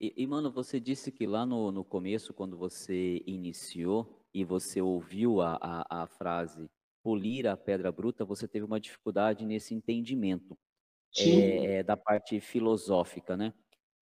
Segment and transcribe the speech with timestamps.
[0.00, 4.80] E, e, mano, você disse que lá no, no começo, quando você iniciou e você
[4.80, 6.70] ouviu a, a, a frase
[7.02, 10.56] polir a pedra bruta, você teve uma dificuldade nesse entendimento
[11.16, 13.52] é, da parte filosófica, né?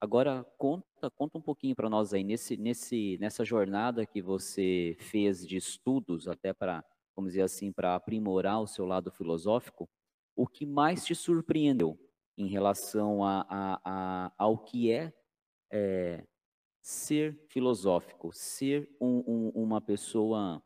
[0.00, 5.46] Agora conta, conta um pouquinho para nós aí nesse, nesse, nessa jornada que você fez
[5.46, 6.84] de estudos até para,
[7.16, 9.88] vamos dizer assim, para aprimorar o seu lado filosófico,
[10.36, 11.98] o que mais te surpreendeu
[12.36, 15.12] em relação a, a, a ao que é,
[15.70, 16.24] é,
[16.80, 20.62] ser filosófico, ser um, um, uma pessoa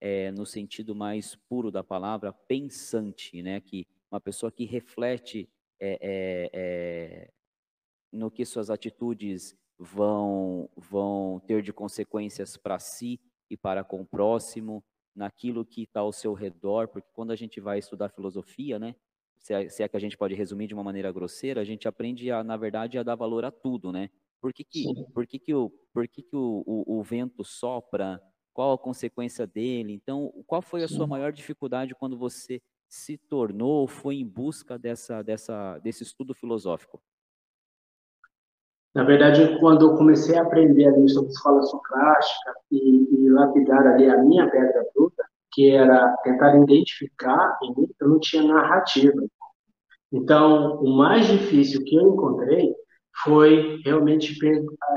[0.00, 3.60] é, no sentido mais puro da palavra, pensante, né?
[3.60, 5.48] Que uma pessoa que reflete
[5.78, 7.30] é,
[8.12, 14.06] no que suas atitudes vão vão ter de consequências para si e para com o
[14.06, 14.84] próximo,
[15.14, 18.94] naquilo que está ao seu redor, porque quando a gente vai estudar filosofia, né?
[19.38, 21.88] Se é, se é, que a gente pode resumir de uma maneira grosseira, a gente
[21.88, 24.10] aprende, a, na verdade, a dar valor a tudo, né?
[24.40, 28.20] Por que, que, por que, que, o, por que, que o, o, o vento sopra?
[28.52, 29.92] Qual a consequência dele?
[29.92, 35.22] Então, qual foi a sua maior dificuldade quando você se tornou, foi em busca dessa,
[35.22, 37.00] dessa, desse estudo filosófico?
[38.92, 44.10] Na verdade, quando eu comecei a aprender ali sobre escola socrática e, e lapidar ali
[44.10, 49.22] a minha pedra bruta, que era tentar identificar em mim, eu não tinha narrativa.
[50.12, 52.74] Então, o mais difícil que eu encontrei
[53.24, 54.36] foi realmente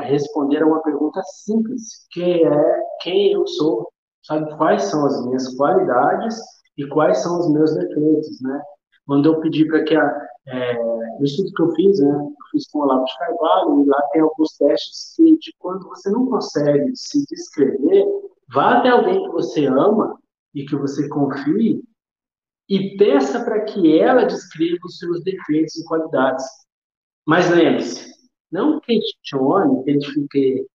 [0.02, 3.90] responder a uma pergunta simples, que é quem eu sou,
[4.24, 6.36] sabe quais são as minhas qualidades
[6.78, 8.62] e quais são os meus defeitos, né?
[9.06, 10.74] Quando eu pedi para que a é,
[11.20, 14.02] no estudo que eu fiz, né, eu fiz com o Olavo de Carvalho e lá
[14.12, 18.06] tem alguns testes que de quando você não consegue se descrever,
[18.54, 20.20] vá até alguém que você ama
[20.54, 21.82] e que você confie
[22.70, 26.46] e peça para que ela descreva os seus defeitos e qualidades.
[27.26, 28.13] Mas lembre-se,
[28.54, 30.66] não questione, fique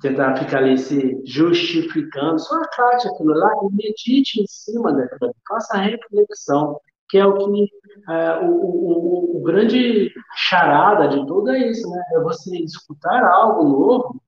[0.00, 5.78] tentar ficar ali se justificando, só acate aquilo lá e medite em cima daquilo, faça
[5.78, 6.78] reflexão,
[7.08, 7.68] que é o que
[8.08, 12.02] é, o, o, o, grande charada de tudo é isso, né?
[12.14, 14.22] É você escutar algo novo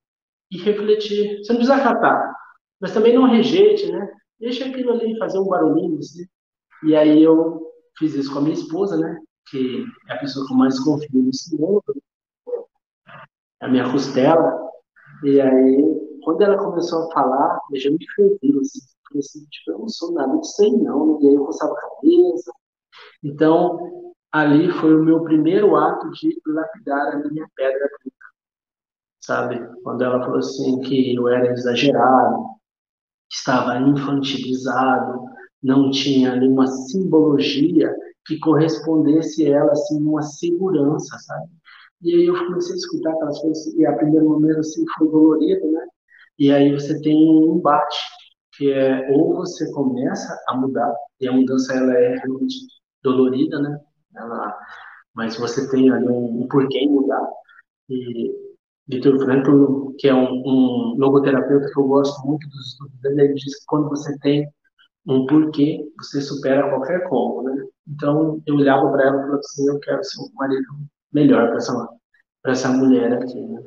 [0.51, 1.39] e refletir.
[1.39, 2.33] Você não precisa acatar,
[2.79, 4.09] mas também não rejeite, né?
[4.39, 6.25] Deixa aquilo ali fazer um barulhinho, assim.
[6.85, 7.61] E aí eu
[7.97, 9.19] fiz isso com a minha esposa, né?
[9.49, 11.83] Que é a pessoa que mais confio nesse mundo,
[13.61, 14.69] a minha costela.
[15.23, 18.79] E aí, quando ela começou a falar, eu já me fervi, assim.
[19.17, 21.19] Assim, tipo, eu não sou nada disso aí, não.
[21.21, 22.51] E aí eu coçava a cabeça.
[23.23, 28.17] Então, ali foi o meu primeiro ato de lapidar a minha pedra bruta.
[29.19, 29.81] Sabe?
[29.83, 32.45] Quando ela falou assim que eu era exagerado,
[33.31, 35.25] estava infantilizado,
[35.61, 37.93] não tinha nenhuma simbologia
[38.25, 41.49] que correspondesse a ela assim uma segurança, sabe?
[42.01, 45.71] E aí eu comecei a escutar aquelas coisas, e a primeiro momento assim foi dolorido,
[45.71, 45.85] né?
[46.37, 47.97] E aí você tem um embate,
[48.55, 52.55] que é ou você começa a mudar, e a mudança ela é realmente
[53.03, 53.79] dolorida, né?
[54.15, 54.57] Ela,
[55.13, 57.27] mas você tem ali um, um porquê mudar.
[57.89, 58.33] E
[58.87, 63.33] Vitor Frankl, que é um, um, logoterapeuta que eu gosto muito dos estudos dele, ele
[63.35, 64.49] diz que quando você tem
[65.07, 67.63] um porquê, você supera qualquer como, né?
[67.87, 70.63] Então, eu olhava para ela e falava assim, eu quero ser um marido
[71.11, 71.89] melhor para essa,
[72.45, 73.61] essa mulher aqui, né?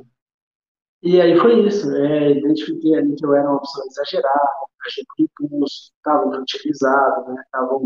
[1.03, 4.51] E aí foi isso, é, identifiquei ali que eu era uma pessoa exagerada,
[4.87, 7.43] achei por impulso, estava utilizado, né?
[7.45, 7.79] Estava,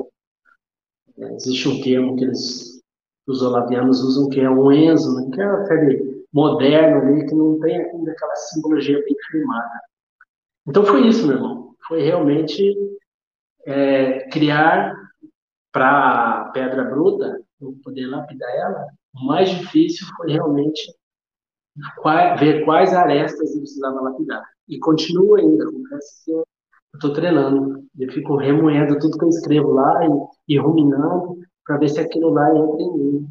[1.18, 2.82] é, existe um termo que eles,
[3.26, 5.30] os olavianos usam que é um enzo, né?
[5.34, 9.80] que é aquele moderno ali, que não tem ainda aquela simbologia bem firmada.
[10.66, 11.74] Então foi isso, meu irmão.
[11.88, 12.74] Foi realmente
[13.64, 14.94] é, criar
[15.72, 18.86] para a pedra bruta, eu poder lapidar ela,
[19.20, 20.92] o mais difícil foi realmente
[22.38, 24.44] ver quais arestas eu precisava lapidar.
[24.68, 26.44] E continuo ainda, confesso que eu
[26.94, 27.84] estou treinando.
[27.98, 32.30] Eu fico remoendo tudo que eu escrevo lá e, e ruminando para ver se aquilo
[32.30, 33.30] lá entra em mim.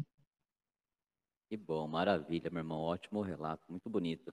[1.48, 2.80] Que bom, maravilha, meu irmão.
[2.80, 4.24] Ótimo relato, muito bonito.